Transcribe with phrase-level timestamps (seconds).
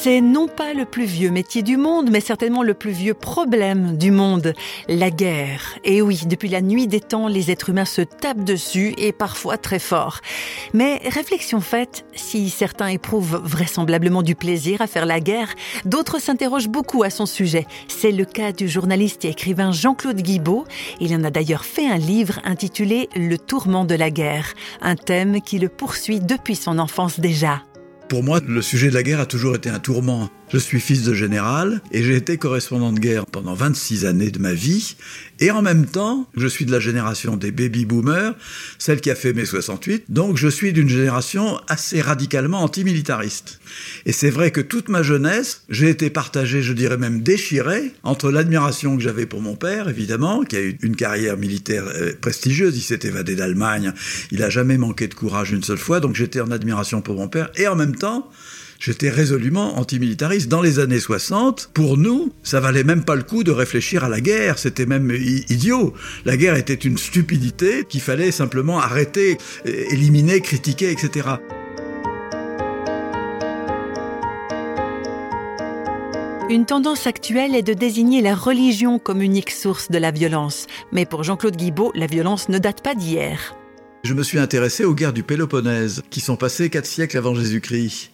[0.00, 3.96] C'est non pas le plus vieux métier du monde, mais certainement le plus vieux problème
[3.96, 4.54] du monde,
[4.86, 5.76] la guerre.
[5.82, 9.58] Et oui, depuis la nuit des temps, les êtres humains se tapent dessus et parfois
[9.58, 10.20] très fort.
[10.72, 15.52] Mais réflexion faite, si certains éprouvent vraisemblablement du plaisir à faire la guerre,
[15.84, 17.66] d'autres s'interrogent beaucoup à son sujet.
[17.88, 20.64] C'est le cas du journaliste et écrivain Jean-Claude Guibault.
[21.00, 25.40] Il en a d'ailleurs fait un livre intitulé Le tourment de la guerre, un thème
[25.40, 27.62] qui le poursuit depuis son enfance déjà.
[28.08, 30.30] Pour moi, le sujet de la guerre a toujours été un tourment.
[30.50, 34.38] Je suis fils de général et j'ai été correspondant de guerre pendant 26 années de
[34.38, 34.96] ma vie.
[35.40, 38.34] Et en même temps, je suis de la génération des baby-boomers,
[38.78, 40.04] celle qui a fait mai 68.
[40.08, 43.60] Donc je suis d'une génération assez radicalement antimilitariste.
[44.06, 48.30] Et c'est vrai que toute ma jeunesse, j'ai été partagé, je dirais même déchiré, entre
[48.30, 52.74] l'admiration que j'avais pour mon père, évidemment, qui a eu une carrière militaire euh, prestigieuse.
[52.74, 53.92] Il s'est évadé d'Allemagne.
[54.30, 56.00] Il a jamais manqué de courage une seule fois.
[56.00, 57.50] Donc j'étais en admiration pour mon père.
[57.56, 58.30] Et en même temps,
[58.78, 60.48] j'étais résolument antimilitariste.
[60.48, 64.08] Dans les années 60, pour nous, ça valait même pas le coup de réfléchir à
[64.08, 65.10] la guerre, c'était même
[65.48, 65.94] idiot.
[66.24, 71.28] La guerre était une stupidité qu'il fallait simplement arrêter, éliminer, critiquer, etc.
[76.50, 80.66] Une tendance actuelle est de désigner la religion comme unique source de la violence.
[80.92, 83.54] Mais pour Jean-Claude Guibault, la violence ne date pas d'hier.
[84.02, 88.12] Je me suis intéressé aux guerres du Péloponnèse, qui sont passées quatre siècles avant Jésus-Christ.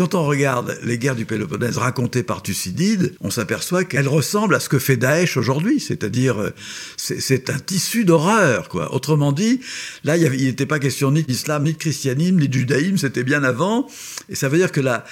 [0.00, 4.58] Quand on regarde les guerres du Péloponnèse racontées par Thucydide, on s'aperçoit qu'elles ressemblent à
[4.58, 6.54] ce que fait Daesh aujourd'hui, c'est-à-dire euh,
[6.96, 8.94] c'est un tissu d'horreur, quoi.
[8.94, 9.60] Autrement dit,
[10.04, 13.44] là, il n'était pas question ni d'islam, ni de christianisme, ni de judaïsme, c'était bien
[13.44, 13.88] avant,
[14.30, 15.04] et ça veut dire que la,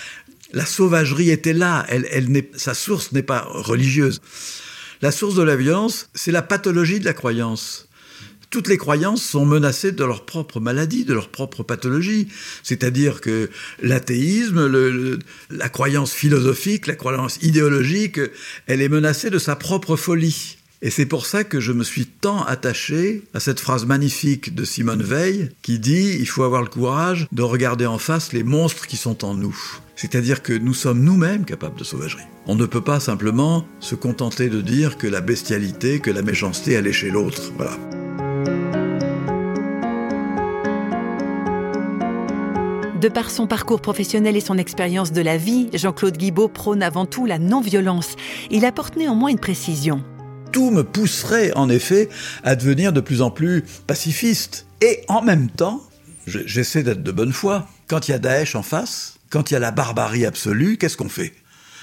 [0.54, 4.22] la sauvagerie était là, elle, elle sa source n'est pas religieuse.
[5.02, 7.87] La source de la violence, c'est la pathologie de la croyance
[8.50, 12.28] toutes les croyances sont menacées de leur propre maladie, de leur propre pathologie.
[12.62, 13.50] C'est-à-dire que
[13.82, 15.18] l'athéisme,
[15.50, 18.20] la croyance philosophique, la croyance idéologique,
[18.66, 20.56] elle est menacée de sa propre folie.
[20.80, 24.64] Et c'est pour ça que je me suis tant attaché à cette phrase magnifique de
[24.64, 28.86] Simone Veil qui dit il faut avoir le courage de regarder en face les monstres
[28.86, 29.56] qui sont en nous.
[29.96, 32.22] C'est-à-dire que nous sommes nous-mêmes capables de sauvagerie.
[32.46, 36.74] On ne peut pas simplement se contenter de dire que la bestialité, que la méchanceté,
[36.74, 37.52] est chez l'autre.
[37.56, 37.76] Voilà.
[43.00, 47.06] De par son parcours professionnel et son expérience de la vie, Jean-Claude Guibault prône avant
[47.06, 48.16] tout la non-violence.
[48.50, 50.02] Il apporte néanmoins une précision.
[50.50, 52.08] Tout me pousserait en effet
[52.42, 54.66] à devenir de plus en plus pacifiste.
[54.80, 55.80] Et en même temps,
[56.26, 57.68] j'essaie d'être de bonne foi.
[57.86, 60.96] Quand il y a Daesh en face, quand il y a la barbarie absolue, qu'est-ce
[60.96, 61.34] qu'on fait?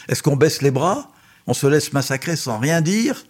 [0.09, 1.11] Est-ce qu'on baisse les bras?
[1.47, 3.23] On se laisse massacrer sans rien dire?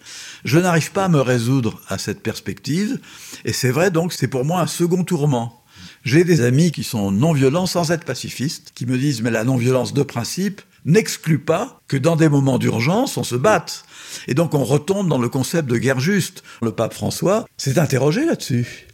[0.44, 3.00] Je n'arrive pas à me résoudre à cette perspective.
[3.44, 5.62] Et c'est vrai, donc, c'est pour moi un second tourment.
[6.06, 9.92] J'ai des amis qui sont non-violents sans être pacifistes, qui me disent mais la non-violence
[9.92, 13.86] de principe n'exclut pas que dans des moments d'urgence, on se batte.
[14.28, 16.44] Et donc on retombe dans le concept de guerre juste.
[16.62, 18.86] Le pape François s'est interrogé là-dessus.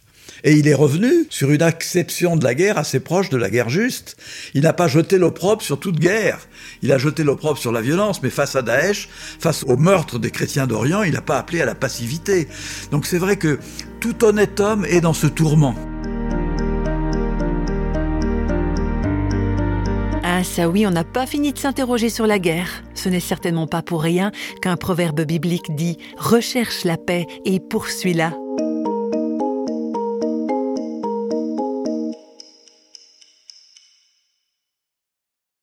[0.46, 3.70] Et il est revenu sur une acception de la guerre assez proche de la guerre
[3.70, 4.16] juste.
[4.54, 6.40] Il n'a pas jeté l'opprobre sur toute guerre.
[6.82, 10.32] Il a jeté l'opprobre sur la violence, mais face à Daesh, face au meurtre des
[10.32, 12.48] chrétiens d'Orient, il n'a pas appelé à la passivité.
[12.90, 13.60] Donc c'est vrai que
[14.00, 15.76] tout honnête homme est dans ce tourment.
[20.42, 22.84] Ah ça oui, on n'a pas fini de s'interroger sur la guerre.
[22.96, 24.32] Ce n'est certainement pas pour rien
[24.64, 28.30] qu'un proverbe biblique dit⁇ Recherche la paix et poursuis-la⁇